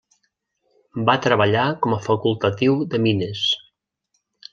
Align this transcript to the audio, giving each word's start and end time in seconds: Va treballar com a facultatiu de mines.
Va 1.09 1.15
treballar 1.25 1.65
com 1.83 1.93
a 1.97 2.01
facultatiu 2.07 2.79
de 2.95 3.01
mines. 3.05 3.45